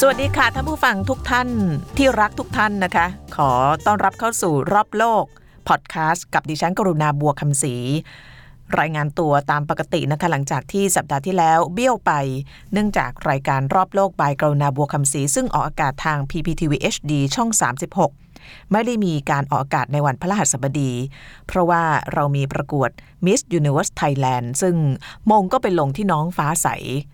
[0.00, 1.48] สวัสดีค่ะท่านผู้ฟังทุกท่าน
[1.96, 3.06] ที่รักทุกท่านนะคะ
[3.36, 3.50] ขอ
[3.86, 5.24] ต้อนรับเข้าสู่รอบโลก
[5.68, 7.74] พอดแคสต์กับดิฉันกรุณาบัวคำศรี
[8.78, 12.12] รายงานตัวตามปกตินะคะหลังจากที่สัปดาห์ที่แล้วเบี้ยวไป
[12.72, 17.50] เนื่องจากรายการรอบโลกบายกรุณาบัวคำศรีซึ่งออกอากาศทาง PPTV HD ช่อง
[17.92, 18.25] 36
[18.72, 20.92] ไม่ได้มีการออกอากาศในวันพฤหัสบดี
[21.46, 21.82] เพราะว่า
[22.14, 22.90] เรามีประกวด
[23.26, 24.74] Miss Universe Thailand ซึ่ง
[25.30, 26.68] มงก็ไปลงที่น้องฟ้าใส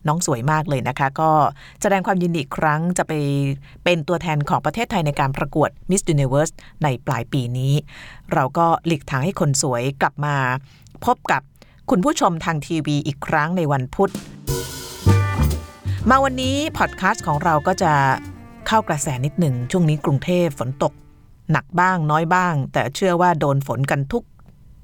[0.06, 1.30] น้องสวยมากเลยนะคะ ก็
[1.82, 3.12] แสดงความยินดีครั้งจะไป
[3.84, 7.74] เป็นตัวแทนของประเทศไทยในการประกวด Miss Universe ในปลายปีนี้
[8.32, 10.36] เราก็หลีกทางให้คนสวยกลับมา
[11.04, 11.42] พบกับ
[11.90, 14.12] คุณผู้ชมทางทีวีอีกครั้งในวันพุธ
[16.08, 17.92] มาวันนี้พอดคาสต์ของเราก็จะ
[18.68, 20.92] เข้ากระแสนิดหนึ่งช่วงนี้กรุงเทพฝนตก
[21.52, 24.24] หนักบ้างน้อยบ้าง แต่เชื่อว่าโดนฝนกันทุก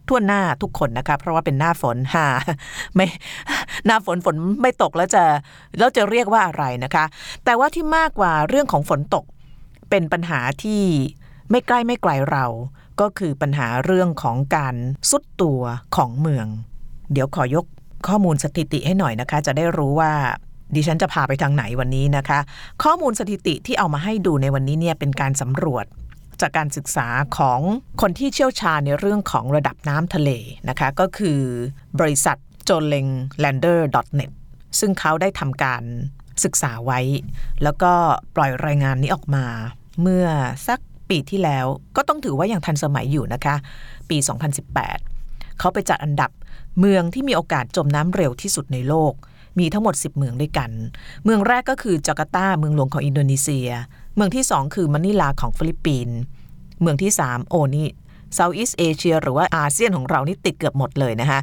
[0.08, 2.26] ทั่วหน้าทุกคนนะคะ เพราะว่าเป็นหน้าฝนฮา
[2.94, 3.06] ไม่
[3.86, 5.24] หน้าฝนฝนไม่ตกแล้วจะ
[5.78, 7.04] แล้วจะเรียกว่าอะไรนะคะ
[7.44, 9.24] แต่ว่าที่มากกว่าเรื่องของฝนตก
[9.90, 10.82] เป็นปัญหาที่
[11.50, 12.46] ไม่ใกล้ไม่ไกลเรา
[13.00, 14.74] ก็คือปัญหาเรื่องของการ
[15.10, 15.60] สุดตัว
[15.96, 16.46] ของเมือง
[17.12, 17.66] เดี๋ยวขอยก
[18.08, 20.12] ข้อมูลสถิติให้หน่อยนะคะ จะได้รู้ว่า
[20.74, 22.38] ดิฉันจะพาไปทางไหนวันนี้นะคะ
[22.82, 25.86] ข้อมูลสถิติที่เอามาให้ดูในวันนี้เนี่ยเป็นการสำรวจ
[26.40, 27.60] จากการศึกษาของ
[28.00, 30.30] คนที่เชี่ยวชาญในเรื่องของระดับน้ำทะเล
[30.68, 31.40] นะคะก็คือ
[32.00, 32.36] บริษัท
[32.68, 33.08] j o l e n
[33.44, 33.78] l a n d e r
[34.18, 34.32] n e t
[34.78, 35.82] ซึ่งเขาได้ทำการ
[36.44, 37.00] ศึกษาไว้
[37.62, 37.92] แล้วก็
[38.36, 39.44] ปล่อยรายงานนี้ออกมา
[40.02, 40.26] เมื่อ
[40.68, 40.78] สัก
[41.10, 43.54] ปีที่แล้วก็ต้องถือว่ายังทันสมัยอยู่นะคะ
[44.10, 44.16] ปี
[44.88, 46.30] 2018 เขาไปจัดอันดับ
[46.78, 49.12] เมืองที่มีโอกาสจมน้ำเร็วที่สุดในโลก
[49.58, 50.70] มีทั้งหมด 10 เมืองด้วยกัน
[51.24, 53.68] เมืองแรกก็คือจาการ์ตาเมืองหลวงของอินโดนีเซีย
[54.18, 56.16] เมืองที่ 2 คือมะนิลาของฟิลิปปินส์
[56.80, 57.88] เมืองที่ 3 โอนี่
[58.34, 61.40] Southeast Asia หรือว่าอาเซียนของเรานี่ติดเกือบหมดเลยนะคะ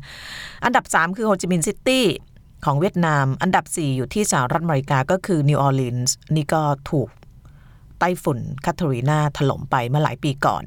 [0.65, 2.05] อันดับ 3 คือโฮจิมินห์ซิตี้
[2.65, 7.09] ของเวียดนาม อันดับ 4 อยู่ที่สหรัฐอเมริกาก็คือนิวออร์ลีนส์นี่ก็ถูก
[7.99, 10.63] ไต้ฝุ่นคาทรีนาถล่มไปเมื่อหลายปีก่อน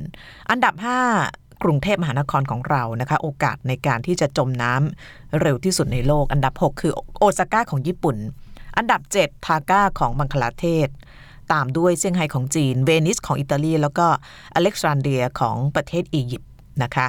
[0.50, 0.74] อันดับ
[1.18, 8.16] 5 กรุงเทพมหานครของเรานะคะ โอกาสในการที่จะจมน้ำเร็วที่สุดในโลก อันดับ 6 คือโอซาก้าของญี่ปุ่น
[8.76, 10.88] อันดับ 7 ทาก้าของบังคลาเทศ
[11.52, 14.06] ตามด้วยเซี่ยงไฮ้ของจีน เวนิสของอิตาลี แล้วก็
[14.54, 16.50] อเล็กซานเดียของประเทศอียิปต์
[16.82, 17.06] นะคะ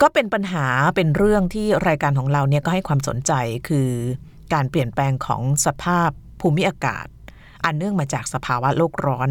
[0.00, 0.66] ก็เป็นปัญหา
[0.96, 3.32] เป็นเรื่องที่รายการของเราเนี่ยก็ให้ความสนใจ
[3.68, 3.90] คือ
[4.54, 6.10] การเปลี่ยนแปลงของสภาพ
[6.40, 7.06] ภูมิอากาศ
[7.64, 9.30] อันเนื่องมาจากสภาวะโลกร้อน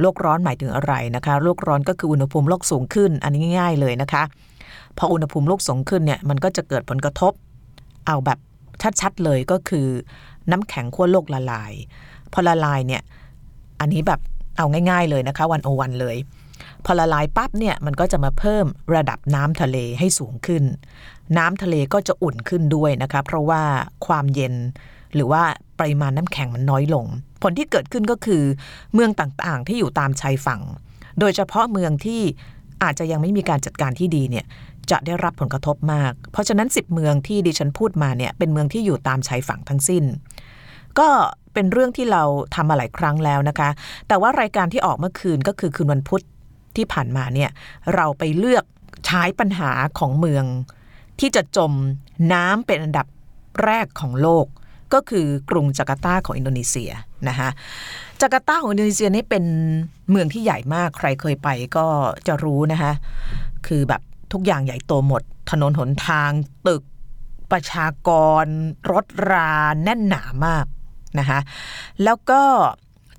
[0.00, 4.22] โลกร้อนหมายถึงอะไรนะคะโลกร้อนก็คืออุณหภูมิโลกสูงขึ้น อันนี้ง่าย ๆ เลยนะคะ
[4.98, 7.32] พออุณหภูมิโลกสูงขึ้นเนี่ยมันก็จะเกิดผลกระทบ
[8.06, 8.38] เอาแบบ
[9.00, 9.86] ชัดๆเลยก็คือ
[10.50, 11.72] น้ำแข็งขั้วโลกละลาย
[12.32, 13.02] พอละลายเนี่ย
[13.82, 14.20] อันนี้แบบ
[14.56, 16.16] เอาง่ายๆเลยนะคะวันโอวันเลย
[16.84, 20.64] พอละลายปั๊บเนี่ยมันก็จะมาเพิ่มระดับน้ำทะเลให้สูงขึ้น
[21.38, 23.62] น้ำทะเลก็จะอุ่นขึ้นด้วยนะคะเพราะว่า
[24.06, 24.54] ความเย็น
[25.14, 25.42] หรือว่า
[25.78, 27.06] ปริมาณน้ำแข็งมันน้อยลง
[27.42, 28.42] ผลที่เกิดขึ้นก็คือ
[28.94, 30.60] เมืองต่างๆที่อยู่ตามชายฝั่ง
[31.20, 32.22] โดยเฉพาะเมืองที่
[32.82, 34.46] อาจจะยังไม่มีการจัดการที่ดีเนี่ย
[34.90, 40.04] จะได้รับผลกระทบมาก เพราะฉะนั้น 10 เมืองที่ดิฉันพูดมาเนี่ยเป็นเมืองที่อยู่ตามชายฝั่งทั้งสิ้น
[41.00, 41.08] ก็
[41.54, 42.22] เป็นเรื่องที่เรา
[42.54, 43.70] ทำมาหลายครั้งแล้วนะคะ
[44.08, 46.22] แต่ว่ารายการที่ออกเมื่อคืนก็คือคืนวันพุธ
[46.76, 47.50] ที่ผ่านมาเนี่ย
[47.94, 48.64] เราไปเลือก
[49.06, 50.44] ใช้ปัญหาของเมือง
[51.20, 51.72] ที่จะจม
[52.32, 53.06] น้ำเป็นอันดับ
[53.64, 54.46] แรกของโลก
[54.92, 56.90] ก็คือกรุงจาการ์ตาของอินโดนีเซีย
[57.28, 57.48] นะคะ
[58.20, 59.44] จาการ์ตาของอินโดนีเซียนี่เป็น
[60.10, 61.86] เมืองที่ใหญ่มากใครเคยไปก็
[62.26, 62.92] จะรู้นะคะ
[63.66, 64.02] คือแบบ
[64.32, 66.30] ทุกอย่างใหญ่โตหมด ถนนหนทาง
[66.66, 66.82] ตึก
[67.50, 68.10] ประชาก
[68.42, 68.46] ร
[68.92, 69.52] รถรา
[69.82, 70.66] แน่นหนามาก
[71.18, 71.38] นะคะ
[72.04, 72.42] แล้วก็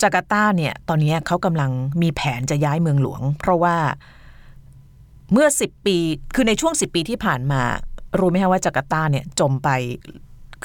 [0.02, 1.72] จาการ์ตาเนี่ยตอนนี้เขากำลัง
[2.02, 3.76] มีแผนจะย้ายเมืองหลวง เพราะว่า
[5.32, 5.98] เมื่อ 10 ปี
[6.36, 7.62] คือในช่วง 10 ปีที่ผ่านมา
[8.20, 9.70] รู้ไหมคะว่าจาการ์ตาเนี่ยจมไป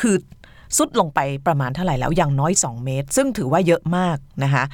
[0.01, 0.17] คือ
[0.77, 4.65] สุดลงไปประมาณเท่าไหร่แล้วอย่างน้อย 2 เมตร ซึ่งถือว่าเยอะมากนะคะ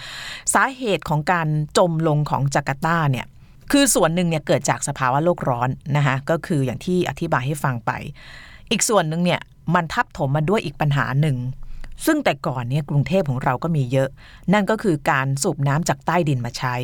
[0.54, 1.48] สาเหตุของการ
[1.78, 3.26] จมลงของจาการ์ตาเนี่ย
[3.72, 7.90] คือส่วนหนึ่งเนี่ยเกิดจากสภาวะโลกร้อนนะคะก็คืออย่างที่อธิบายให้ฟังไป
[8.70, 9.40] อีกส่วนหนึ่งเนี่ย
[9.74, 11.36] มันทับถมมาด้วยอีกปัญหาหนึ่ง
[12.04, 14.08] ซึ่งแต่ก่อนเนี่ยกรุงเทพของเราก็มีเยอะ
[14.52, 16.76] นั่นก็คือการสูบน้ำจากใต้ดินมาใช้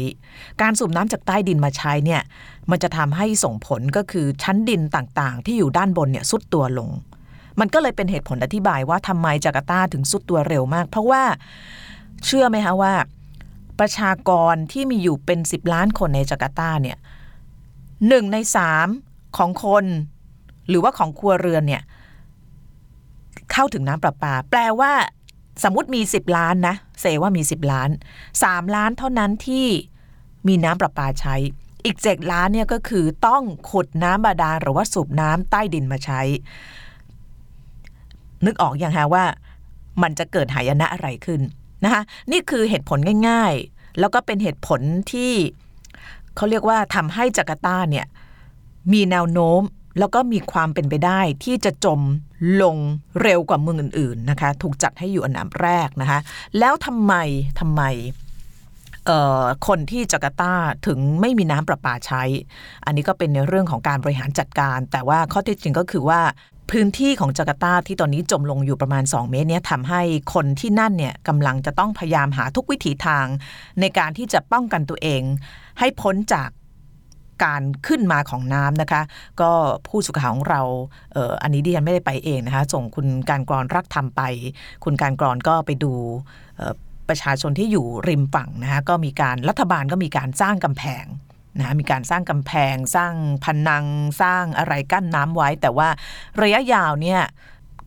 [0.63, 2.23] การสูบน้ำจากใต้ดินมาใช้เนี่ย
[2.71, 6.91] มันจะทำให้ส่งผลก็คือชั้นดินต่างๆ ที่อยู่ด้านบนเนี่ยซุดตัวลง
[7.61, 11.23] มันก็เลยเป็นเหตุผลอธิบายว่าทำไมจาการ์ตาถึงซุดตัวเร็วมาก เพราะว่า
[12.25, 12.93] เชื่อไหมคะว่า
[13.79, 16.99] ประชากรที่มีอยู่เป็นสิบล้านคนในจาการ์ตาเนี่ย
[18.09, 18.87] หนึ่งในสาม
[19.39, 19.85] ของคน
[20.69, 21.83] หรือว่าของครัวเรือนเนี่ย
[23.53, 24.93] เข้าถึงน้ำประปา แปลว่า
[25.65, 27.91] สมมติมี 10 ล้านนะเซว่ามี 10 ล้าน
[28.33, 29.67] 3 ล้านเท่านั้นที่
[30.49, 31.35] มีน้ำประปาใช้
[31.85, 36.21] อีกเจ็ดล้านเนี่ยก็คือต้องขุดน้ำบาดาลหรือว่าสูบน้ำใต้ดินมาใช้
[38.45, 39.25] นึกออกอย่างฮะว่า
[40.03, 41.41] มันจะเกิดหายนะอะไรขึ้น
[41.85, 42.99] นะคะนี่คือเหตุผล
[43.29, 44.81] ง่าย ๆ แล้วก็เป็นเหตุผล
[45.13, 45.33] ที่
[46.37, 48.07] เขาเรียกว่าทำให้จาการ์ตาเนี่ย
[48.93, 49.61] มีแนวโน้ม
[50.01, 52.01] แล้วก็มีความเป็นไปได้ที่จะจม
[52.63, 52.77] ลง
[53.23, 56.19] เร็วกว่าเมืองอื่นๆนะคะ ถูกจัดให้อยู่อันดับแรกนะคะ
[56.59, 57.15] แล้วทำไม
[57.61, 57.83] ทำไม
[59.67, 60.55] คนที่จาการ์ตา
[60.87, 62.23] ถึงไม่มีน้ำประปาใช้
[62.85, 66.21] อันนี้ก็เป็นในเรื่องของการบริหารจัดการ แต่ว่าข้อที่จริงก็คือว่า
[66.71, 70.03] พื้นที่ของจาการ์ตาที่ตอนนี้จมลงอยู่ประมาณ 2 เมตรเนี่ยทำให้
[70.35, 73.27] คนที่นั่นเนี่ยกำลังจะต้องพยายามหาทุกวิถีทาง
[73.81, 75.23] ในการที่จะป้องกันตัวเอง
[75.79, 76.49] ให้พ้นจาก
[77.45, 79.03] การขึ้นมาของน้ำนะคะ
[79.41, 79.51] ก็
[79.87, 80.63] ผู้สื่อข่าวของเรา
[81.13, 84.23] เอออันนี้ดิฉันไม่ได้ไปเองนะคะ ส่งคุณการกรอนรักทำไป
[84.85, 85.93] คุณการกรอนก็ไปดู
[87.09, 91.05] ประชาชนที่อยู่ริมฝั่งนะคะก็มีการรัฐบาลก็มีการสร้างกำแพง
[91.59, 93.13] นะมีการสร้างกำแพง สร้าง
[93.45, 93.85] พันนัง
[94.23, 95.89] สร้างอะไรกั้นน้ำไว้ แต่ว่า
[96.43, 97.21] ระยะยาวเนี่ย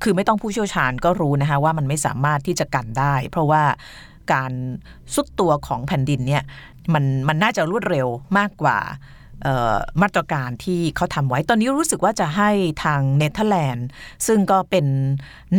[0.04, 3.64] คือไม่ต้องผู้เชี่ยวชาญก็รู้นะคะว่ามันไม่สามารถที่จะกันได้ เพราะว่า
[4.34, 4.52] การ
[5.14, 6.44] สุดตัวของแผ่นดินเนี่ย
[6.94, 8.08] มันมันน่าจะรวดเร็ว
[8.38, 8.78] มากกว่า
[10.01, 12.50] มาตรการที่เขาทำไว้ ตอนนี้รู้สึกว่าจะให้
[12.84, 13.88] ทางเนเธอร์แลนด์
[14.28, 14.86] ซึ่งก็เป็น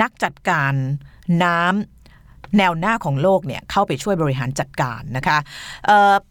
[0.00, 0.72] นักจัดการ
[1.44, 5.38] น้ำแนวหน้าของโลกเนี่ยเข้าไปช่วยบริหารจัดการนะคะ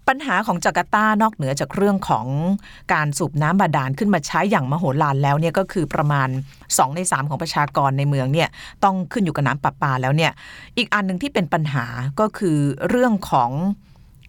[0.07, 2.25] ปัญหาของจาการ์ตานอกเหนือจากเรื่องของ
[2.93, 6.29] การสูบน้ำบาดาลขึ้นมาใช้อย่างมโหฬารแล้วเนี่ยก็คือประมาณ
[6.61, 8.49] 2 ใน 3 ของประชากรในเมืองเนี่ย
[8.83, 10.31] ต้องขึ้นอยู่กับน้ำประปาแล้วเนี่ย
[10.77, 11.85] อีกอันหนึ่งที่เป็นปัญหา
[12.19, 12.57] ก็คือ
[12.89, 13.51] เรื่องของ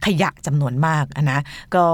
[0.07, 1.41] ขยะจำนวนมากนะ
[1.75, 1.85] ก็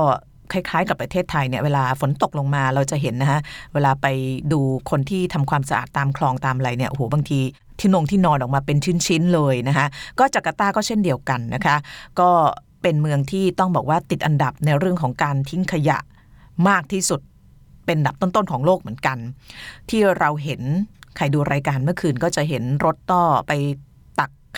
[0.53, 3.41] คล้ายๆ กับประเทศไทยเนี่ยเวลาฝนตกลงมาเราจะเห็นนะฮะ
[3.75, 4.07] เวลาไป
[4.53, 4.61] ดู
[4.91, 7.41] คนที่ทำความสะอาดตามคลองตามอะไรเนี่ยโอ้โหบางที
[7.79, 9.87] ที่นงที่นอนออกมาเป็นชิ้นๆเลยนะคะ
[10.19, 11.77] ก็จาการ์ตาก็เช่นเดียวกันนะคะ
[12.21, 12.31] ก็
[12.83, 15.99] เป็นเมืองที่ต้องบอกว่าติดอันดับในเรื่องของการทิ้งขยะ
[16.69, 17.21] มากที่สุด
[17.87, 19.19] เป็นดับต้นๆของโลกเหมือนกัน
[19.91, 20.63] ที่เราเห็น
[21.17, 23.53] ใครดูรายการเมื่อคืนก็จะเห็นรถต่อไป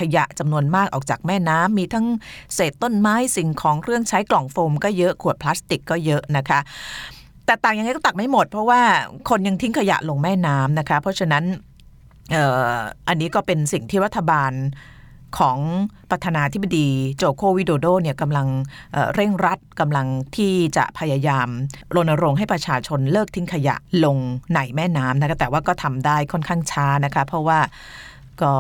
[0.01, 2.07] ขยะจำนวนมากออกจากแม่น้ำมีทั้ง
[2.55, 6.61] เศษต้นไม้สิ่งของเครื่องใช้กล่องโฟมก็เยอะขวดพลาสติกก็เยอะนะคะ
[7.47, 8.81] แต่ต่างยังไงก็ตักไม่หมด เพราะว่า
[9.29, 11.45] คนยังทิ้งขยะลงแม่น้ำนะคะ เพราะฉะนั้น
[13.09, 14.53] อันนี้ก็เป็นสิ่งที่รัฐบาล
[15.39, 15.59] ของ
[16.11, 18.47] ประธานาธิบดีโจโควิโดโดเนี่ยกำลัง
[19.15, 20.07] เร่งรัดกำลัง
[20.37, 21.49] ที่จะพยายาม
[21.95, 24.17] รณรงค์ให้ประชาชนเลิกทิ้งขยะลง
[24.55, 27.59] ในแม่น้ำนะคะแต่ว่าก็ทำได้ค่อนข้างช้านะคะ เพราะว่า
[28.43, 28.53] ก็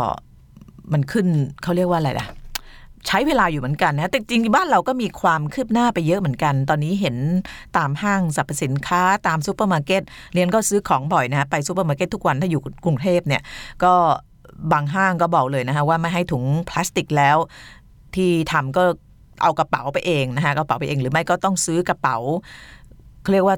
[0.92, 1.26] มันขึ้น
[1.62, 2.26] เขาเรียกว่าอะไรล่ะ
[3.06, 7.16] ใช้เวลาอยู่เหมือนกันนะแต่จริงบ้านเราก็มีความคืบหน้าไปเยอะเหมือนกัน ตอนนี้เห็น
[7.76, 10.02] ตามห้างสรรพสินค้าตามซูเปอร์มาร์เก็ต
[10.34, 13.42] ดิฉันก็ซื้อของบ่อยนะไปซูเปอร์มาร์เก็ตทุกวันถ้าอยู่กรุงเทพเนี่ย
[13.84, 13.92] ก็
[14.72, 17.36] บางห้างก็บอกเลยนะคะว่าไม่ให้ถุงพลาสติกแล้ว
[18.14, 18.82] ที่ทำก็
[19.42, 22.16] เอากระเป๋าไปเองนะคะกระเป๋าไปเองหรือไม่ก็ต้องซื้อกระเป๋า
[23.22, 23.56] เขาเรียกว่า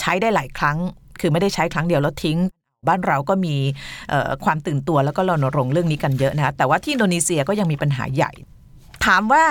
[0.00, 0.78] ใช้ได้หลายครั้ง
[1.20, 2.38] คือไม่ได้ใช้ครั้งเดียวแล้วทิ้ง
[2.88, 3.56] บ้านเราก็มี
[4.44, 8.32] ความตื่นตัวแล้วก็รณรงค์เรื่องนี้กันเยอะนะแต่ว่าที่อินโดนีเซียก็ยังมีปัญหาใหญ่
[9.06, 9.44] ถามว่า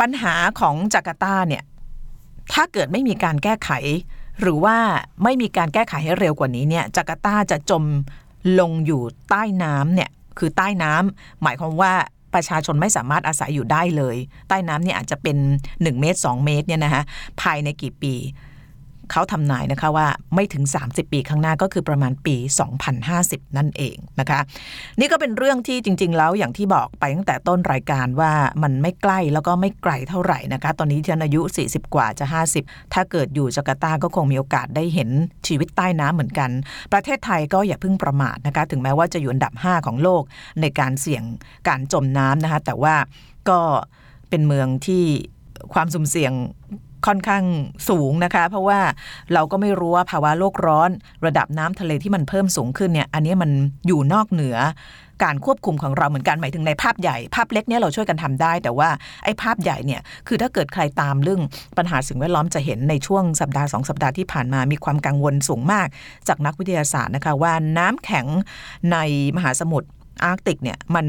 [0.00, 1.62] ปัญหาของจาการ์ตาเนี่ย
[2.52, 3.70] ถ้าเกิดไม่มีการแก้ไข
[4.40, 4.76] หรือว่า
[5.24, 7.84] ไม่มีการแก้ไขให้เร็วกว่านี้เนี่ยจาการ์ตาจะจม
[8.60, 11.92] ลงอยู่ใต้น้ำเนี่ยคือใต้น้ำหมายความว่า
[12.34, 14.16] ประชาชนไม่สามารถอาศัยอยู่ได้เลย
[14.48, 15.36] ใต้น้ำเนี่ยอาจจะเป็น
[15.70, 17.02] 1 เมตร 2 เมตรเนี่ยนะคะ
[17.42, 18.14] ภายในกี่ปี
[19.10, 22.36] เขาทำนายนะคะว่าไม่ถึง 30 ปีข้างหน้าก็คือประมาณปี
[22.96, 24.40] 2050 นั่นเองนะคะ
[24.98, 28.32] นี่ก็เป็นเรื่องที่จริง ๆ แล้วอย่างที่บอกไปตั้งแต่ต้นรายการว่า
[28.62, 32.24] มันไม่ใกล้แล้วก็ไม่ไกลเท่าไหร่นะคะ ตอนนี้ฉันอายุ 40 กว่าจะ
[32.58, 35.10] 50 ถ้าเกิดอยู่จาการ์ตาก็คงมีโอกาสได้เห็น
[35.46, 36.50] ชีวิตใต้น้ำเหมือนกัน
[36.92, 40.22] ประเทศไทยก็อย่าเพิ่งประมาทนะคะ ถึงแม้ว่าจะอยู่อันดับ 5 ของโลก
[40.60, 41.22] ในการเสี่ยง
[41.68, 42.94] การจมน้ำนะคะ แต่ว่า
[43.48, 43.60] ก็
[44.30, 45.04] เป็นเมืองที่
[45.74, 46.32] ความสุ่มเสี่ยง
[47.06, 47.44] ค่อนข้าง
[47.88, 48.80] สูงนะคะ เพราะว่า
[49.34, 50.90] เราก็ไม่รู้ว่าภาวะโลกร้อน
[51.26, 53.50] ระดับน้ำทะเลที่มันเพิ่มสูงขึ้นเนี่ยอันนี้มัน
[53.86, 54.56] อยู่นอกเหนือ
[55.24, 58.88] การควบคุมของเราเหมือนกันหมายถึงในภาพใหญ่ ภาพเล็กเนี่ยเราช่วยกันทำได้ แต่ว่า
[59.24, 61.40] ไอ้ภาพใหญ่เนี่ยคือถ้าเกิดใครตามเรื่อง
[61.78, 65.88] ปัญหาสิ่งแวดล้อมจะเห็นในช่วงสัปดาห์สองสัปดาห์ที่ผ่านมามีความกังวลสูงมาก
[66.28, 68.26] จากนักวิทยาศาสตร์นะคะว่าน้ำแข็ง
[68.92, 68.96] ใน
[69.36, 69.88] มหาสมุทร
[70.24, 71.06] อาร์กติกเนี่ยมัน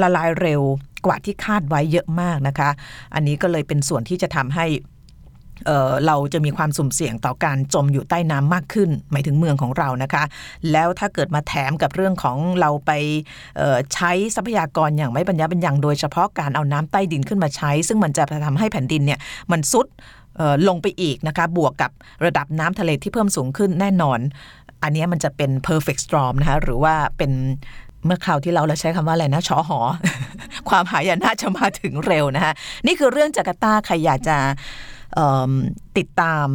[0.00, 0.62] ละลายเร็ว
[1.06, 2.70] กว่าที่คาดไว้เยอะมากนะคะ
[3.14, 4.66] อันนี้ก็เลยเป็นส่วนที่จะทำให้
[5.66, 10.24] เเราจะมีความสุ่มเสี่ยงต่อการจมอยู่ใต้น้ำมากขึ้น หมายถึงเมืองของเรานะคะ
[10.72, 12.90] แล้วถ้าเกิดมาแถมกับเรื่องของเราไป
[13.94, 19.20] ใช้ทรัพยากรอย่างไม่บรรยะบรรยังโดยเฉพาะการเอาน้ำใต้ดินขึ้นมาใช้ ซึ่งมันจะทำให้แผ่นดินเนี่ย
[19.52, 19.86] มันซุด
[20.68, 21.90] ลงไปอีกนะคะ บวกกับ
[22.24, 24.18] ระดับน้ำทะเลที่เพิ่มสูงขึ้นแน่นอน
[24.82, 27.32] อันนี้มันจะเป็น perfect storm นะคะหรือว่าเป็น
[28.06, 29.80] เมื่อคราวที่เราเราใช้คำว่าอะไรนะชอหอ
[30.68, 32.52] ความหายนะจะมาถึงเร็วนะคะ
[32.86, 34.36] นี่คือเรื่องจาการ์ตาใครอยากจะ
[35.98, 36.48] ติดตาม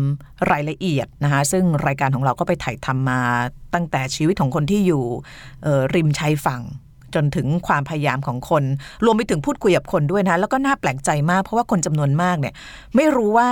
[0.52, 3.22] รายละเอียดนะคะซึ่งรายการของเราก็ไปถ่ายทำมา
[3.74, 5.04] ตั้งแต่ชีวิตของคนที่อยู่
[5.96, 6.62] ริมชายฝั่ง
[7.16, 8.64] จนถึงความพยายามของคน
[9.06, 12.54] รวมไปถึงพูดคุยกับคนด้วยนะ แล้วก็น่าแปลกใจมาก เพราะว่าคนจำนวนมากเนี่ย
[12.96, 13.50] ไม่รู้ว่า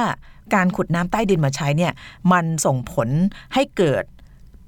[0.56, 1.92] การขุดน้ำใต้ดินมาใช้เนี่ย
[2.32, 3.10] มันส่งผล
[3.54, 4.04] ให้เกิด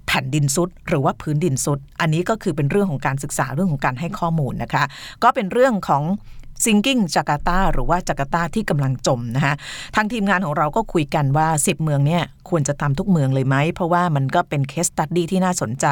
[0.08, 4.84] แผ่นดินซุดหรือว่าพื้นดินซุด อันนี้ก็คือเป็นเรื่องของการศึกษาเรื่องของการให้ข้อมูลนะคะ
[5.24, 6.04] ก็เป็นเรื่องของ
[6.66, 9.54] Sinking จาการ์ตาหรือว่าจาการ์ตาที่กำลังจมนะคะ
[9.96, 15.86] ทางทีมงานของเราก็คุยกันว่า 10 เมืองเนี่ยควรจะทำทุกเมืองเลยไหม เพราะว่ามันก็เป็นเคสตัดดี้ที่น่าสนใจ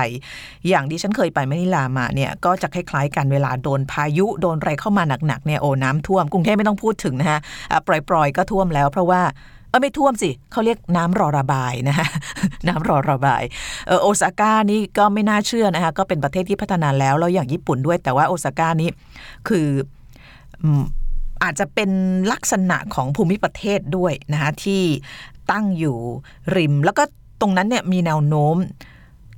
[0.69, 9.21] อย่างที่ฉันเคยไปมะนิลามาเนี่ยก็จะคล้ายๆกันเวลาโดนพายุโดนอะไรเข้ามาหนักๆเนี่ยโอ้น้ำท่วมกรุงเทพไม่ต้องพูดถึงนะคะะปล่อยๆ ก็ท่วมแล้วเพราะว่า
[9.69, 12.07] เออไม่ท่วมสิเขาเรียกน้ำรอระบายนะคะ
[12.67, 13.43] น้ำรอระบาย
[13.87, 18.89] เออโอซาก้านี่ก็ไม่น่าเชื่อนะคะก็เป็นประเทศที่พัฒนาแล้วแล้วอย่างญี่ปุ่นด้วย แต่ว่าโอซาก้านี่
[19.49, 19.67] คือ
[21.43, 21.89] อาจจะเป็น
[22.31, 24.83] ลักษณะของภูมิประเทศด้วยนะคะที่
[25.51, 25.97] ตั้งอยู่
[26.55, 27.03] ริม แล้วก็
[27.41, 28.55] ตรงนั้นเนี่ยมีแนวโน้ม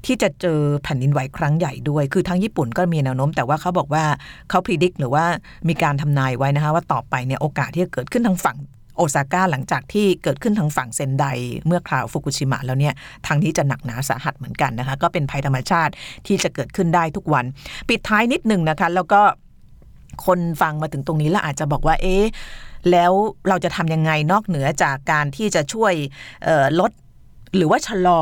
[0.05, 4.03] ที่จะเจอแผ่นดินไหวครั้งใหญ่ด้วย คือทั้งญี่ปุ่นก็มีแนวโน้ม แต่ว่าเขาบอกว่า
[4.49, 5.25] เขาพิจิตหรือว่า
[5.67, 8.57] มีการทำนายไว้นะคะว่าต่อไปเนี่ยโอกาสที่จะเกิดขึ้นทางฝั่ง
[8.95, 11.25] โอซาก้าหลังจากที่เกิดขึ้นทางฝั่งเซนได
[11.65, 12.93] เมื่อคราวฟุกุชิมะแล้วเนี่ย
[13.27, 15.93] ทางนี้จะหนักหนาสาหัสเหมือนกันนะคะ ก็เป็นภัยธรรมชาติ
[16.27, 17.45] ที่จะเกิดขึ้นได้ทุกวัน
[17.89, 19.21] ปิดท้ายนิดหนึ่งนะคะ แล้วก็
[20.25, 22.25] คนฟังมาถึงตรงนี้แล้วอาจจะบอกว่า เอ๊ะ
[22.91, 23.11] แล้ว
[23.49, 25.93] เราจะทำยังไงนอกเหนือจากการที่จะช่วย
[26.79, 26.91] ลด
[27.55, 28.21] หรือว่าชะลอ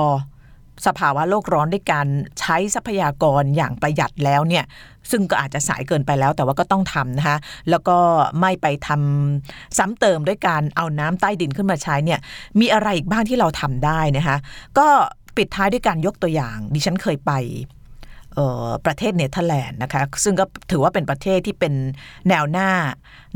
[0.88, 2.08] สภาวะโลกร้อนด้วยการ
[2.40, 4.66] ใช้ทรัพยากรอย่างประหยัดแล้วเนี่ย
[5.12, 7.38] ซึ่งก็อาจจะสายเกินไปแล้วแต่ว่าก็ต้องทำนะคะ
[7.70, 7.98] แล้วก็
[8.40, 12.20] ไม่ไปทำซ้ำเติมด้วยการเอาน้ำใต้ดินขึ้นมาใช้เนี่ย
[12.60, 14.38] มีอะไรอีกบ้างที่เราทำได้นะคะ
[14.78, 14.88] ก็
[15.38, 17.32] ปิดท้ายด้วยการยกตัวอย่าง ดิฉันเคยไป
[18.86, 21.74] ประเทศเนเธอร์แลนด์นะคะซึ่งก็ถือว่าเป็นประเทศที่เป็น
[22.30, 22.70] แนวหน้า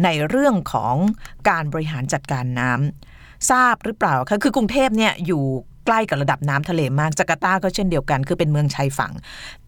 [0.03, 0.95] ในเรื่องของ
[1.49, 5.43] การบริหารจัดการน้ำทราบหรือเปล่าคะคือกรุงเทพเนี่ยอยู่
[5.85, 9.13] ใกล้กับระดับน้ำทะเลมากจาการ์ตาก็เช่นเดียวกัน คือเป็นเมืองชายฝั่ง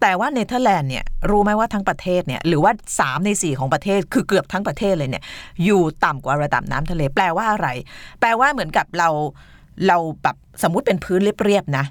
[0.00, 5.24] แต่ว่าเนเธอร์แลนด์เนี่ยรู้ไหมว่าทั้งประเทศเนี่ยหรือว่า 3 ใน 4 ของประเทศคือเกือบทั้งประเทศเลยเนี่ย
[5.64, 7.68] อยู่ต่ำกว่าระดับน้ำทะเล แปลว่าอะไร
[8.20, 9.08] แปลว่าเหมือนกับเรา
[9.86, 11.84] เราแบบสมมุติเป็นพื้นเรียบๆนะ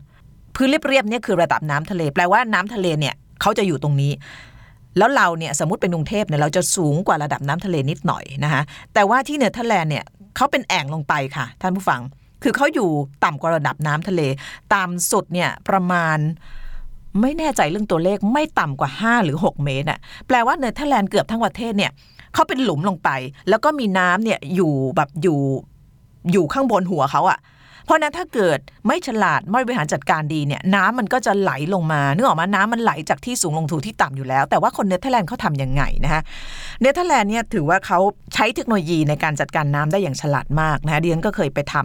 [0.55, 4.11] พื้นเรียบๆเนี่ยคือระดับน้ำทะเล แปลว่าน้ำทะเลเนี่ย เขาจะอยู่ตรงนี้
[4.97, 8.61] แล้วเราเนี่ยสมมติเป็นกรุงเทพเนี่ยเราจะสูงกว่าระดับน้ำทะเลนิดหน่อยนะคะ
[8.93, 12.01] แต่ว่าที่เนเธอร์แลนด์เนี่ยเขาเป็นแอ่งลงไปค่ะ ท่านผู้ฟัง
[12.43, 12.89] คือเขาอยู่
[13.23, 14.21] ต่ำกว่าระดับน้ำทะเล
[14.73, 16.17] ต่ำสุดเนี่ยประมาณ
[17.21, 21.91] ไม่แน่ใจเรื่องตัวเลขไม่ต่ำกว่า 5 หรือ 6 เมตรอะแปลว่าเนเธอร์แลนด์เกือบทั้งประเทศเนี่ย
[22.33, 23.09] เขาเป็นหลุมลงไป
[23.49, 25.39] แล้วก็มีน้ำเนี่ยอยู่แบบอยู่
[26.31, 27.39] อยู่ข้างบนหัวเขาอะ่ะ
[27.85, 36.21] เพราะนั้นถ้าเกิดไม่ฉลาดไม่บริหารจัดการดีเนี่ยน้ำมันก็จะไหลลงมาเนี่ยนึกออกไหมน้ำมันไหลจากที่สูงลงสู่ที่ต่ำอยู่แล้ว แต่ว่าคนเนเธอร์แลนด์เขาทำยังไงนะคะ
[36.81, 37.99] เนเธอร์แลนด์เนี่ยถือว่าเขา
[38.33, 41.75] ใช้เทคโนโลยีในการจัดการน้ำได้อย่างฉลาดมากนะคะดิฉันก็เคยไปท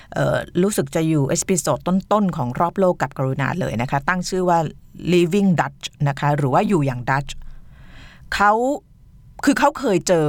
[0.00, 4.58] ำรู้สึกจะอยู่ episode ต้นๆของรอบโลกกับกรุณาเลยนะคะ ตั้งชื่อว่า
[5.12, 7.34] living Dutch นะคะหรือว่าอยู่อย่างดัตช์
[8.34, 8.52] เขา
[9.44, 10.28] คือเขาเคยเจอ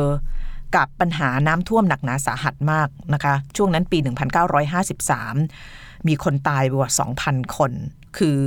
[0.75, 3.98] กับปัญหาน้ำท่วมหนักหนาสาหัสมากนะคะ ช่วงนั้นปี
[4.84, 6.91] 1953 มีคนตายกว่า
[7.24, 7.72] 2,000 คน
[8.17, 8.38] คือ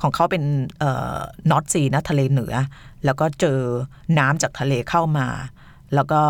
[0.00, 0.42] ของเขาเป็น
[1.50, 2.54] นอตซีนะทะเลเหนือ
[3.04, 3.58] แล้วก็เจอ
[4.18, 5.28] น้ำจากทะเลเข้ามา
[5.94, 6.20] แล้วก็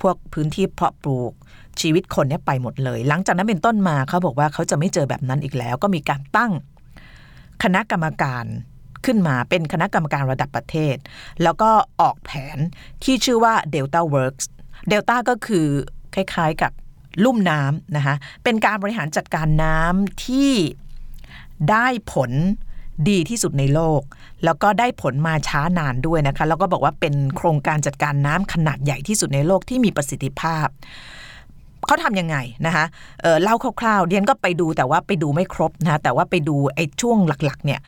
[0.00, 1.32] พวกพื้นที่เพาะปลูก
[1.80, 6.52] ชีวิตคนเนี่ยไปหมดเลย หลังจากนั้นเป็นต้นมาเขาบอกว่าเขาจะไม่เจอแบบนั้นอีกแล้ว ก็มีการตั้ง
[7.62, 8.44] คณะกรรมการ
[9.04, 10.96] ขึ้นมาเป็นคณะกรรมการระดับประเทศ
[11.42, 12.58] แล้วก็ออกแผน
[13.04, 14.46] ที่ชื่อว่า Delta Works
[14.88, 15.66] เดลต้าก็คือ
[16.14, 16.72] คล้ายๆกับ
[17.24, 20.52] ลุ่มน้ำนะคะเป็นการบริหารจัดการน้ำที่
[21.70, 22.30] ได้ผล
[23.08, 24.02] ดีที่สุดในโลก
[24.44, 30.66] แล้วก็ได้ผลมาช้านานด้วยนะคะ แล้วก็บอกว่าเป็นโครงการจัดการน้ำขนาดใหญ่ที่สุดในโลกที่มีประสิทธิภาพ
[31.86, 32.84] เขาทำยังไงนะคะ
[33.22, 37.80] เเล่าคร่าวๆเดียนก็ไปดูแต่ว่าไปดูไม่ครบนะะแต่ว่าไปดูไอ้ช่วงหลักๆเนี่ย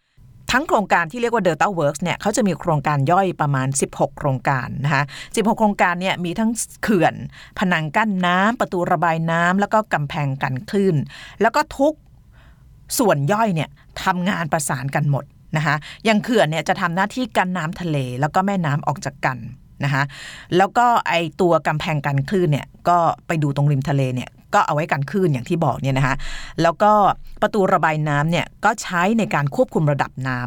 [0.50, 6.50] ทั้งโครงการที่เรียกว่า Delta Works เนี่ยเขาจะมีโครงการย่อยประมาณ 16 โครงการนะคะ16 โครงการเนี่ยมีทั้ง
[6.83, 7.14] เขื่อน
[7.59, 10.97] ผนังกั้นน้ำประตูระบายน้ำแล้วก็กำแพงกันคลื่น
[11.42, 11.95] แล้วก็ทุก
[12.99, 13.69] ส่วนย่อยเนี่ย
[14.04, 15.25] ทำงานประสานกันหมด
[15.57, 19.38] นะคะอย่างเขื่อนเนี่ยจะทำหน้าที่กันน้ำทะเล แล้วก็แม่น้ำออกจากกัน
[19.85, 20.02] นะคะ
[20.57, 26.14] แล้วก็ไอตัวกำแพงกันคลื่นเนี่ยก็ไปดูตรงริมทะเลเนี่ย ก็เอาไว้กันคลื่นอย่างที่บอกเนี่ยนะคะ
[26.62, 26.92] แล้วก็
[27.42, 30.38] ประตูระบายน้ำเนี่ยก็ใช้ในการควบคุมระดับน้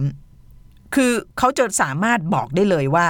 [0.43, 3.05] ำคือเขาจะสามารถบอกได้เลยว่า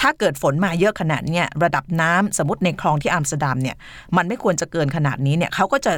[0.00, 3.76] ถ้าเกิดฝนมาเยอะขนาดเนี้ยระดับน้ำสมมติในคลองที่อัมสเตอร์ดัมเนี่ย
[4.16, 5.92] มันไม่ควรจะเกินขนาดนี้เนี่ยเขาก็จะ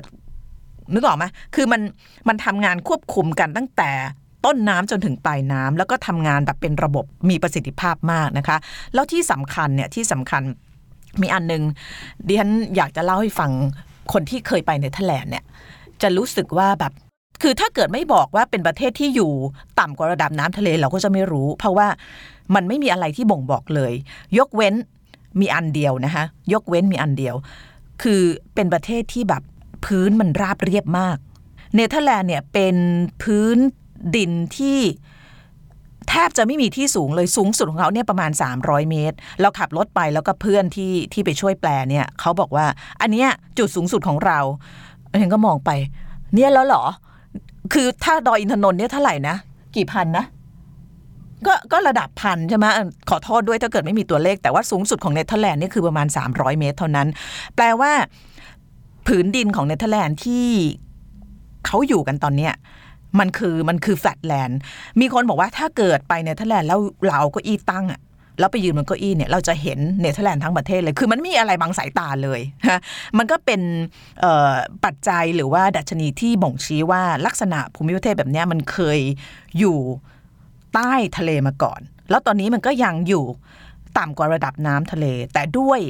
[0.94, 1.80] นึกออกไหมคือมัน
[2.28, 3.90] มันทำงานควบคุมกันตั้งแต่
[4.44, 8.56] ต้นน้ำจนถึงปลายน้ำแล้วก็ทำงานแบบเป็นระบบมีประสิทธิภาพมากนะคะ
[8.94, 10.42] แล้วที่สำคัญเนี่ยที่สำคัญ
[11.22, 11.62] มีอันนึง
[12.26, 13.50] ดิฉันอยากจะเล่าให้ฟัง
[14.12, 15.44] คนที่เคยไปเนเธอร์แลนด์เนี่ย
[16.02, 16.92] จะรู้สึกว่าแบบ
[17.42, 19.32] คือถ้าเกิดไม่บอกว่าเป็นประเทศที่อยู่
[19.80, 21.88] ต่ำกว่าระดับน้ำทะเลเราก็จะไม่รู้ เพราะว่า
[22.54, 23.92] มันไม่มีอะไรที่บ่งบอกเลย
[24.38, 24.74] ยกเว้น
[25.40, 27.34] มีอันเดียวนะคะยกเว้นมีอันเดียว
[28.02, 28.22] คือ
[28.54, 29.42] เป็นประเทศที่แบบ
[29.84, 31.16] พื้นมันราบเรียบมาก
[31.74, 32.76] เนเธอร์แลนด์เนี่ยเป็น
[33.22, 33.56] พื้น
[34.16, 34.78] ดินที่
[36.08, 42.66] แทบจะไม่มีที่สูงเลยสูงสุดของเขาเนี่ยประมาณ 300 เมตร เราขับรถไปแล้วก็เพื่อนที่ที่ไปช่วยแปลเนี่ยเขาบอกว่า
[43.00, 44.38] อันเนี้ยจุดสูงสุดของเรา
[45.18, 45.70] เห็นก็มองไป
[46.34, 46.84] เนี่ยแล้วเหรอ
[47.72, 49.36] คือถ้าดอยอินทนนท์เนี่ยเท่าไหร่นะ
[49.76, 50.24] กี่พันนะ
[51.46, 52.66] ก็ก็ระดับพันใช่ไหม
[53.10, 57.08] ขอโทษด้วยถ้าเกิดไม่มีตัวเลขแต่ว่าสูงสุดของเนเธอร์แลนด์นี่คือประมาณ 300 เมตรเท่านั้น
[57.56, 57.92] แปลว่า
[59.06, 60.48] ผืนดินของเนเธอร์แลนด์ที่
[61.66, 62.52] เขาอยู่กันตอนเนี้ย
[63.20, 64.58] มันคือมันคือ flat land
[65.00, 68.00] มีคนบอกว่าถ้าเกิดไปเนเธอร์แลนด์แล้วเอาเก้าอี้ตั้งอะ
[68.38, 72.80] แล้วไปยืนบนเก้าอี้เนี่ยเราจะเห็นเนเธอร์แลนด์ทั้งประเทศเลย คือมันไม่มีอะไรบังสายตาเลยฮะ
[73.18, 73.60] มันก็เป็น
[74.84, 78.98] ปัจจัยหรือว่าดัชนีที่บ่งชี้ว่าลักษณะภูมิประเทศแบบนี้มันเคย
[79.58, 79.78] อยู่
[80.74, 81.80] ใต้ทะเลมาก่อน
[82.10, 83.24] แล้วตอนนี้มันก็ยังอยู่
[83.98, 85.80] ต่ำกว่าระดับน้ำทะเล แต่ด้วย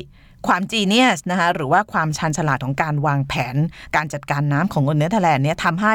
[0.48, 3.56] ความจีเนียสนะคะหรือว่าความชันฉลาดของการวางแผน
[3.96, 5.94] การจัดการน้ำของเนเธอร์แลนด์เนี่ยทำให้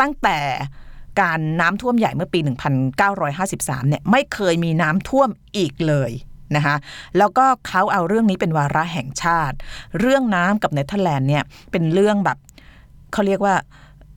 [0.00, 0.38] ตั้งแต่
[1.20, 2.40] การน้ำท่วมใหญ่เมื่อปี
[3.14, 6.10] 1953 เนี่ยไม่เคยมีน้ำท่วมอีกเลย
[6.56, 6.76] นะคะ
[7.18, 9.56] แล้วก็เขาเอาเรื่องนี้เป็นวาระแห่งชาติ
[10.00, 12.38] เรื่องน้ำกับเนเธอร์แลนด์เนี่ยเป็นเรื่องแบบ
[13.12, 13.54] เขาเรียกว่า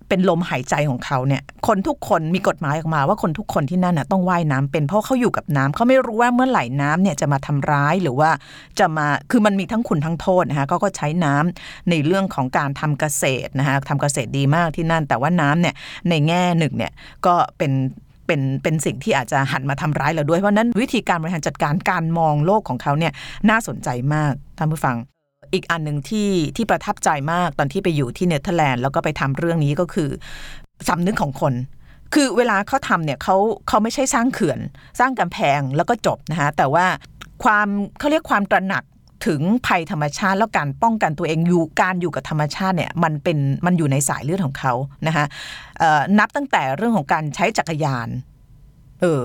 [0.10, 8.30] เป็นลมหายใจของเขาเนี่ย คนทุกคนมีกฎหมายออกมาว่าคนทุกคนที่นั่นน่ะต้องว่ายน้ำเป็นเพราะเขาอยู่กับน้ำเขาไม่รู้ว่าเมื่อไหร่น้ำเนี่ยจะมาทำร้ายหรือว่า
[8.80, 15.76] จะมาคือมันมีทั้งคุณทั้งโทษนะคะก็ก็ใช้น้ำในเรื่องของการทำเกษตรนะคะทำเกษตรดีมากที่นั่น แต่ว่าน้ำเนี่ย
[16.10, 16.92] ในแง่หนึ่งเนี่ย
[17.26, 17.72] ก็เป็น
[18.28, 23.14] เป็นเป็นสิ่งที่อาจจะหันมาทำร้ายเราด้วย เพราะนั้นวิธีการบริหารจัดการการมองโลกของเขาเนี่ย
[23.50, 24.98] น่าสนใจมากท่านผู้ฟัง
[25.56, 30.10] อีกอันหนึ่งที่ที่ประทับใจมากตอนที่ไปอยู่ที่เนเธอร์แลนด์แล้วก็ไปทำเรื่องนี้ก็คือ
[30.88, 31.54] สำนึกของคน
[32.14, 33.36] คือเวลาเขาทำเนี่ยเขา
[33.68, 34.60] เขาไม่ใช่สร้างเขื่อน
[35.00, 36.86] สร้างกำแพงแล้วก็จบนะคะแต่ว่า
[37.44, 37.68] ความ
[38.00, 38.84] เขาเรียกความตระหนัก
[39.28, 44.74] ถึงภัยธรรมชาติแล้วการป้องกันตัวเองอยู่การอยู่กับธรรมชาติเนี่ยมันเป็นมันอยู่ในสายเลือดของเขา
[45.08, 45.26] นะคะ
[46.20, 48.10] นับตั้งแต่เรื่องของการใช้จักรยาน
[49.02, 49.22] เออ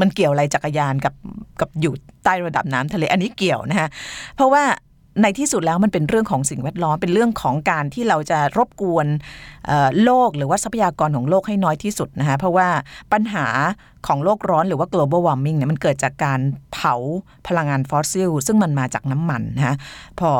[0.00, 1.14] มันเกี่ยวอะไรจักรยานกับ
[1.60, 3.88] กับอยู่ใต้ระดับน้ำทะเลอันนี้เกี่ยวนะคะ
[4.36, 4.62] เพราะว่า
[5.22, 9.06] ในที่สุดแล้วมันเป็นเรื่องของสิ่งแวดล้อมเป็นเรื่องของการที่เราจะรบกวน
[10.04, 12.68] โลกหรือว่าทรัพยากรของโลกให้น้อยที่สุดนะคะเพราะว่า
[13.12, 13.46] ปัญหา
[14.06, 16.40] ของโลกร้อนหรือว่า global warming เนี่ยมันเกิดจากการ
[16.72, 16.94] เผา
[17.48, 19.76] พลังงานฟอสซิล ซึ่งมันมาจากน้ำมันนะคะ
[20.20, 20.30] พอ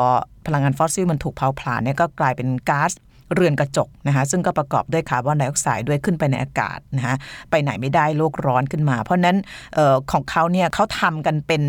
[0.45, 2.91] พลังงานฟอสซิลมันถูกเผาผลาญเนี่ยก็กลายเป็นก๊าซ
[3.35, 7.15] เรือนกระจกนะคะซึ่งก็ประกอบด้วยคาร์บอนไดออกไซด์ด้วยขึ้นไปในอากาศนะคะ
[7.49, 9.37] ไปไหนไม่ได้โลกร้อนขึ้นมา เพราะนั้น
[9.77, 11.61] ออของเขาเนี่ยเขาทำกันเป็น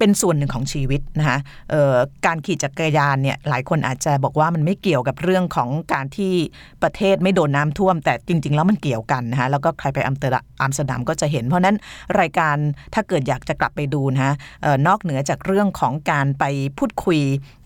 [0.00, 1.38] เป็นส่วนหนึ่งของชีวิตนะคะ
[2.26, 6.32] การขี่จักรยานเนี่ยหลายคนอาจจะบอกว่ามันไม่เกี่ยวกับเรื่องของการที่
[6.82, 11.76] ประเทศไม่โดนน้ำท่วม แต่จริง ๆ แล้วมันเกี่ยวกันนะคะแล้วก็ใครไปอัมเตอร์อัมสเตอร์ดัมก็จะเห็น เพราะนั้น
[12.20, 12.56] รายการ
[12.94, 14.34] ถ้าเกิดอยากจะกลับไปดูนะคะ
[14.86, 16.44] นอกเหนือจากเรื่องของการไป
[16.78, 17.20] พูดคุย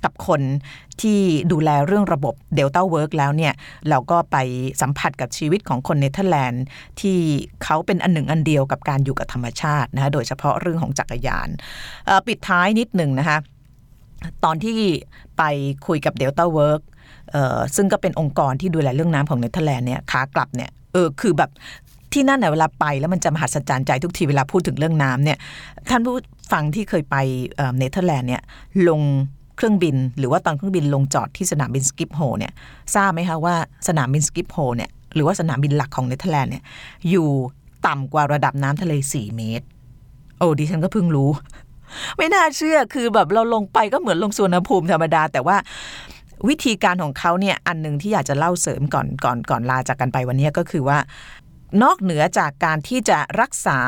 [0.04, 0.42] กับคน
[1.02, 1.20] ที่
[1.52, 3.52] ดูแลเรื่องระบบ Delta Works แล้วเนี่ย
[3.88, 4.36] เราก็ไป
[4.80, 6.64] สัมผัสกับชีวิตของคนเนเธอร์แลนด์
[7.00, 7.18] ที่
[7.64, 11.48] เขาเป็นอันหนึ่งอันเดียวกับการอยู่กับธรรมชาตินะคะโดยเฉพาะเรื่องของจักรยาน
[12.26, 13.38] ปิดท้ายนิดหนึ่งนะคะ
[14.44, 14.78] ตอนที่
[15.38, 15.42] ไป
[15.86, 16.80] คุยกับ Delta Works
[17.76, 21.50] ซึ่งก็เป็นองค์กรที่ดูแลเรื่องน้ำของเนเธอร์แลนด์เนี่ยขากลับเนี่ยเออคือแบบ
[22.12, 25.38] ที่นั่นเนี่ยเวลาไปแล้วมันจะมหัศจรรย์ใจทุกทีเวลาพูดถึงเรื่องน้ำเนี่ย
[25.90, 26.14] ท่านผู้
[26.52, 27.16] ฟังที่เคยไป
[27.78, 28.42] เนเธอร์แลนด์เนี่ย
[28.88, 29.00] ลง
[29.56, 32.52] เครื่องบิน หรือว่าตอนเครื่องบินลงจอดที่สนามบินสกิปโฮเนี่ย
[32.94, 33.54] ทราบไหมคะว่า
[33.88, 36.64] สนามบินสกิปโฮเนี่ยหรือว่าสนามบินหลักของเนเธอร์แลนด์เนี่ย
[37.10, 37.28] อยู่
[37.86, 39.66] ต่ำกว่าระดับน้ำทะเล 4 เมตร
[40.38, 41.30] โอ้ดิฉันก็เพิ่งรู้
[42.16, 45.56] ไม่น่าเชื่อคือแบบเราลงไปก็เหมือนลงสุวรรณภูมิธรรมดา แต่ว่า
[46.48, 50.98] วิธีการของเขาเนี่ยอันหนึ่งที่อยากจะเล่าเสริมก่อนก่อนก่อนลาจากกันไปวันนี้ก็คือว่า
[51.82, 53.78] นอกเหนือจากการที่จะรักษา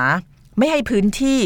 [0.58, 1.40] ไม่ให้พื้นที่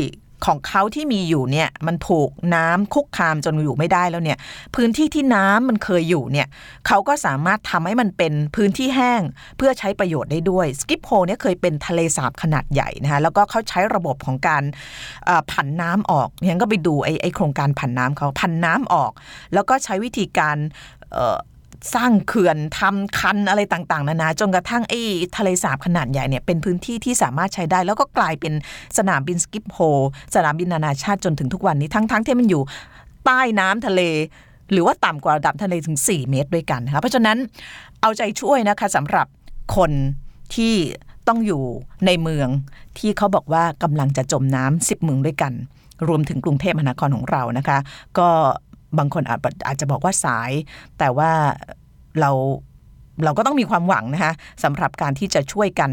[0.46, 4.38] ของเขาที่มีอยู่เนี่ยมันถูกน้ำคุกคามจนอยู่ไม่ได้แล้วเนี่ย
[4.76, 6.46] พื้นที่ที่น้ำมันเคยอยู่เนี่ย
[6.86, 9.22] เขาก็สามารถทำให้มันเป็นพื้นที่แห้ง
[9.56, 14.62] เพื่อใช้ประโยชน์ได้ด้วยสกิปโฮเนี่ยเคยเป็นทะเลสาบขนาดใหญ่นะคะแล้วก็เขาใช้ระบบของการ
[15.52, 19.12] ผันน้ำออกยังก็ไปดูไอ้ไอโครงการผันน้ำเขาผันน้ำออก
[19.54, 20.56] แล้วก็ใช้วิธีการ
[21.94, 25.00] สร้างเขื่อนทำคันอะไรต่างๆ นานาจนกระทั่งไอ้
[25.36, 28.52] ทะเลสาบขนาดใหญ่เนี่ยเป็นพื้นที่ที่สามารถใช้ได้ แล้วก็กลายเป็น
[28.98, 29.78] สนามบินสกิปโฮ
[30.34, 32.62] สนามบินนานาชาติจนถึงทุกวันนี้ทั้งๆที่มันอยู่
[33.24, 34.02] ใต้น้ำทะเล
[34.72, 37.38] หรือว่าต่ำกว่าระดับทะเลถึง 4 เมตรด้วยกันนะคะเพราะฉะนั้น
[38.00, 39.26] เอาใจช่วยนะคะสำหรับ
[39.76, 39.90] คน
[40.54, 40.74] ที่
[41.28, 41.62] ต้องอยู่
[42.06, 42.48] ในเมือง
[42.98, 45.52] ที่เขาบอกว่ากำลังจะจมน้ำสิบเมืองด้วยกัน
[46.08, 47.78] รวมถึงกรุงเทพมหานครของเรานะคะ
[48.18, 48.28] ก็
[48.98, 50.50] บางคนอาจอาจจะบอกว่าสาย
[50.98, 51.30] แต่ว่า
[52.20, 52.30] เรา
[53.24, 54.32] เราก็ต้องมีความหวังนะคะ
[54.64, 55.90] สำหรับการที่จะช่วยกัน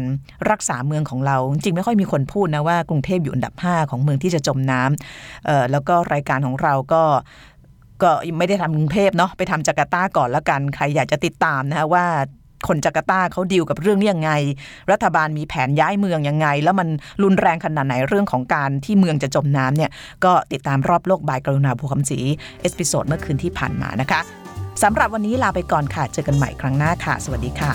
[0.50, 7.02] รักษาเมืองของเรา จริงไม่ค่อยมีคนพูดนะว่ากรุงเทพอยู่อันดับ 5 ของเมืองที่จะจมน้ำแล้วก็รายการของเราก็
[8.02, 12.06] ก็ไม่ได้ทำกรุงเทพเนาะไปทำจาการ์ตาก่อนแล้วกัน ใครอยากจะติดตามนะคะว่า
[12.66, 14.30] คนจาการ์ตาเขาดีลกับเรื่องนี้ยังไง
[14.90, 16.88] รัฐบาลมีแผนย้ายเมืองยังไง แล้วมัน
[17.22, 19.90] รุนแรงขนาดไหนเรื่องของการที่เมืองจะจมน้ำเนี่ย
[20.24, 22.18] ก็ติดตามรอบโลก by กรุณา บัวคำศรี
[22.60, 24.20] episode เมื่อคืนที่ผ่านมานะคะ
[24.82, 27.70] สำหรับวันนี้ลาไปก่อนค่ะ เจอกันใหม่ครั้งหน้าค่ะ สวัสดีค่ะ